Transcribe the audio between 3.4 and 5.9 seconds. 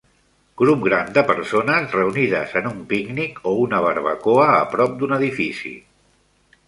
o una barbacoa a prop d'un edifici.